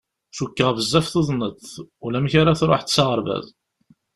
[0.37, 1.61] Cukkeɣ bezzaf tuḍneḍ,
[2.05, 3.47] ulamek ara truḥeḍ s aɣerbaz.